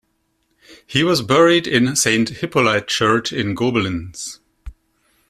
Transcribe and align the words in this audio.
He 0.87 1.03
was 1.03 1.21
buried 1.21 1.67
in 1.67 1.85
the 1.85 1.95
Saint 1.95 2.29
Hippolyte 2.29 2.87
church 2.87 3.31
in 3.31 3.53
Gobelins. 3.53 4.39